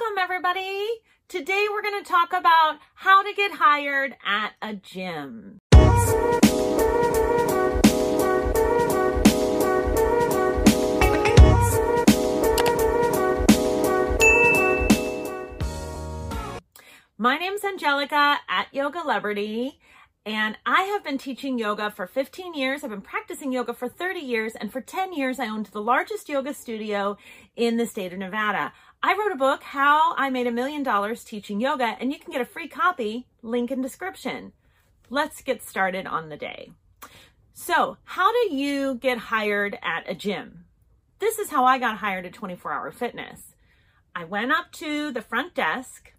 [0.00, 0.88] Welcome, everybody.
[1.28, 5.58] Today we're going to talk about how to get hired at a gym.
[17.18, 19.72] My name's Angelica at Yogalebrity,
[20.24, 22.84] and I have been teaching yoga for 15 years.
[22.84, 26.28] I've been practicing yoga for 30 years, and for 10 years, I owned the largest
[26.28, 27.18] yoga studio
[27.56, 28.72] in the state of Nevada.
[29.02, 32.32] I wrote a book, How I Made a Million Dollars Teaching Yoga, and you can
[32.32, 34.52] get a free copy, link in description.
[35.08, 36.72] Let's get started on the day.
[37.54, 40.66] So, how do you get hired at a gym?
[41.18, 43.54] This is how I got hired at 24 Hour Fitness.
[44.14, 46.12] I went up to the front desk.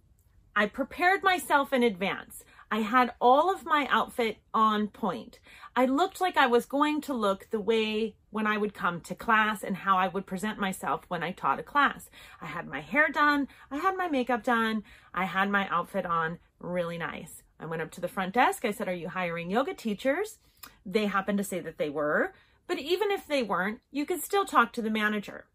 [0.56, 2.44] I prepared myself in advance.
[2.74, 5.40] I had all of my outfit on point.
[5.76, 9.14] I looked like I was going to look the way when I would come to
[9.14, 12.10] class and how I would present myself when I taught a class.
[12.40, 16.40] I had my hair done, I had my makeup done, I had my outfit on
[16.60, 17.44] really nice.
[17.60, 18.64] I went up to the front desk.
[18.64, 20.40] I said, Are you hiring yoga teachers?
[20.86, 22.34] They happened to say that they were.
[22.68, 25.46] But even if they weren't, you could still talk to the manager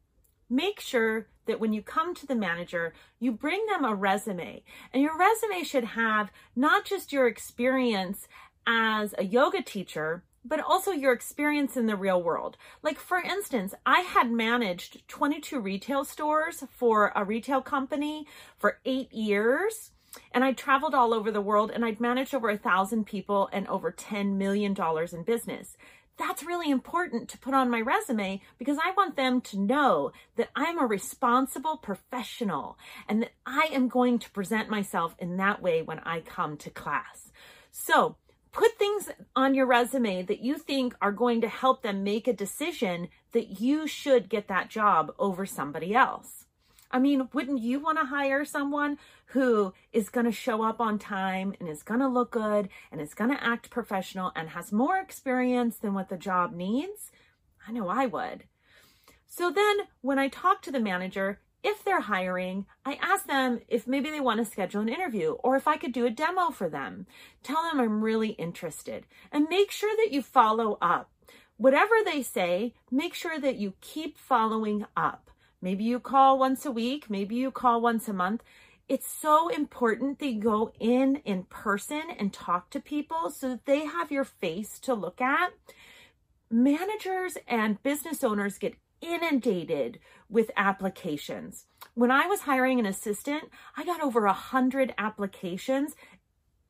[0.49, 4.63] make sure that when you come to the manager, you bring them a resume.
[4.93, 8.29] And your resume should have not just your experience
[8.67, 12.57] as a yoga teacher, but also your experience in the real world.
[12.83, 19.13] Like, for instance, I had managed 22 retail stores for a retail company for eight
[19.13, 19.91] years.
[20.33, 23.67] And I traveled all over the world and I'd managed over a thousand people and
[23.69, 24.77] over $10 million
[25.13, 25.77] in business
[26.19, 30.51] that's really important to put on my resume because I want them to know that
[30.57, 32.79] I'm a responsible professional
[33.09, 36.71] and that I am going to present myself in that way when I come to
[36.71, 37.33] class.
[37.71, 38.17] So
[38.53, 42.33] put things on your resume that you think are going to help them make a
[42.33, 46.46] decision that you should get that job over somebody else.
[46.91, 50.99] I mean, wouldn't you want to hire someone who is going to show up on
[50.99, 54.73] time and is going to look good and is going to act professional and has
[54.73, 57.11] more experience than what the job needs?
[57.67, 58.45] I know I would.
[59.27, 63.89] So then when I talk to the manager, if they're hiring, I ask them if
[63.89, 66.69] maybe they want to schedule an interview or if I could do a demo for
[66.69, 67.07] them.
[67.43, 71.11] Tell them I'm really interested and make sure that you follow up.
[71.57, 75.26] Whatever they say, make sure that you keep following up.
[75.61, 78.43] Maybe you call once a week, maybe you call once a month.
[78.89, 83.67] It's so important that you go in in person and talk to people so that
[83.67, 85.53] they have your face to look at.
[86.51, 91.67] Managers and business owners get inundated with applications.
[91.95, 93.45] When I was hiring an assistant,
[93.77, 95.97] I got over a hundred applications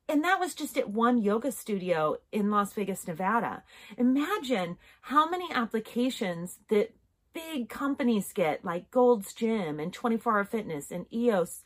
[0.09, 3.65] and that was just at one yoga studio in Las Vegas, Nevada.
[3.99, 6.95] Imagine how many applications that
[7.37, 11.63] big companies get, like Gold's Gym and 24 Hour Fitness and EOS,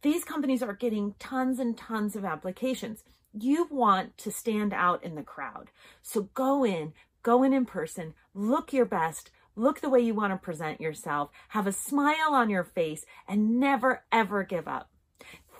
[0.00, 3.04] these companies are getting tons and tons of applications.
[3.38, 5.70] You want to stand out in the crowd.
[6.00, 10.32] So go in, go in in person, look your best, look the way you want
[10.32, 14.91] to present yourself, have a smile on your face, and never ever give up.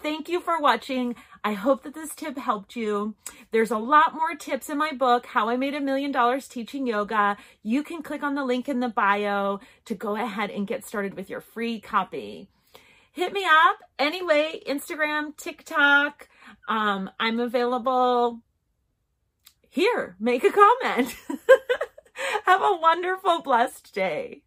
[0.03, 1.15] Thank you for watching.
[1.45, 3.15] I hope that this tip helped you.
[3.53, 6.89] There's a lot more tips in my book, How I Made a Million Dollars Teaching
[6.89, 7.37] Yoga.
[7.63, 11.15] You can click on the link in the bio to go ahead and get started
[11.15, 12.49] with your free copy.
[13.13, 16.29] Hit me up anyway, Instagram, TikTok.
[16.69, 18.41] Um, I'm available
[19.69, 20.17] here.
[20.19, 21.15] Make a comment.
[22.45, 24.43] Have a wonderful, blessed day.